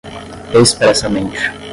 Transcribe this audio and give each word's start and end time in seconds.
expressamente 0.55 1.53